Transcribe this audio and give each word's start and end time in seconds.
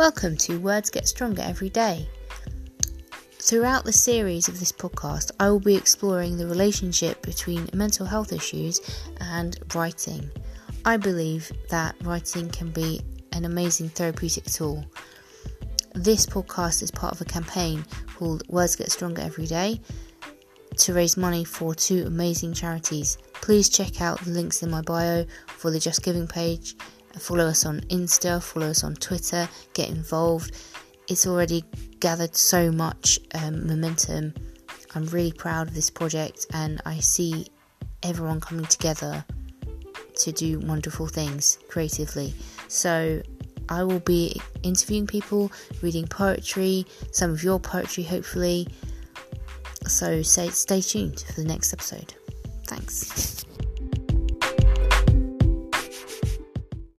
Welcome 0.00 0.38
to 0.38 0.56
Words 0.56 0.88
Get 0.88 1.06
Stronger 1.06 1.42
Every 1.42 1.68
Day. 1.68 2.08
Throughout 3.38 3.84
the 3.84 3.92
series 3.92 4.48
of 4.48 4.58
this 4.58 4.72
podcast, 4.72 5.30
I 5.38 5.50
will 5.50 5.60
be 5.60 5.74
exploring 5.74 6.38
the 6.38 6.46
relationship 6.46 7.20
between 7.20 7.68
mental 7.74 8.06
health 8.06 8.32
issues 8.32 8.80
and 9.20 9.58
writing. 9.74 10.30
I 10.86 10.96
believe 10.96 11.52
that 11.68 11.96
writing 12.00 12.48
can 12.48 12.70
be 12.70 13.02
an 13.32 13.44
amazing 13.44 13.90
therapeutic 13.90 14.44
tool. 14.44 14.82
This 15.92 16.24
podcast 16.24 16.82
is 16.82 16.90
part 16.90 17.12
of 17.12 17.20
a 17.20 17.26
campaign 17.26 17.84
called 18.16 18.42
Words 18.48 18.76
Get 18.76 18.90
Stronger 18.90 19.20
Every 19.20 19.44
Day 19.44 19.82
to 20.78 20.94
raise 20.94 21.18
money 21.18 21.44
for 21.44 21.74
two 21.74 22.06
amazing 22.06 22.54
charities. 22.54 23.18
Please 23.34 23.68
check 23.68 24.00
out 24.00 24.18
the 24.22 24.30
links 24.30 24.62
in 24.62 24.70
my 24.70 24.80
bio 24.80 25.26
for 25.46 25.70
the 25.70 25.78
Just 25.78 26.02
Giving 26.02 26.26
page. 26.26 26.74
Follow 27.18 27.46
us 27.46 27.66
on 27.66 27.80
Insta, 27.82 28.42
follow 28.42 28.68
us 28.68 28.84
on 28.84 28.94
Twitter, 28.94 29.48
get 29.74 29.88
involved. 29.88 30.56
It's 31.08 31.26
already 31.26 31.64
gathered 31.98 32.34
so 32.36 32.70
much 32.70 33.18
um, 33.34 33.66
momentum. 33.66 34.34
I'm 34.94 35.06
really 35.06 35.32
proud 35.32 35.68
of 35.68 35.74
this 35.74 35.90
project 35.90 36.46
and 36.52 36.80
I 36.86 36.98
see 37.00 37.46
everyone 38.02 38.40
coming 38.40 38.64
together 38.64 39.24
to 40.16 40.32
do 40.32 40.60
wonderful 40.60 41.06
things 41.06 41.58
creatively. 41.68 42.34
So 42.68 43.22
I 43.68 43.84
will 43.84 44.00
be 44.00 44.40
interviewing 44.62 45.06
people, 45.06 45.52
reading 45.82 46.06
poetry, 46.06 46.86
some 47.12 47.30
of 47.30 47.42
your 47.42 47.60
poetry, 47.60 48.02
hopefully. 48.02 48.68
So 49.86 50.22
stay, 50.22 50.48
stay 50.50 50.80
tuned 50.80 51.20
for 51.20 51.40
the 51.40 51.46
next 51.46 51.72
episode. 51.72 52.14
Thanks. 52.66 53.44